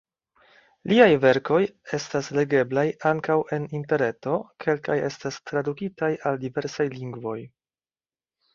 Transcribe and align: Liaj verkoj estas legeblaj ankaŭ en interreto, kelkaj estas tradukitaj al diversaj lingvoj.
Liaj 0.91 1.09
verkoj 1.25 1.59
estas 1.97 2.29
legeblaj 2.37 2.85
ankaŭ 3.11 3.37
en 3.59 3.69
interreto, 3.81 4.39
kelkaj 4.67 4.97
estas 5.13 5.39
tradukitaj 5.51 6.13
al 6.31 6.43
diversaj 6.49 6.91
lingvoj. 6.99 7.39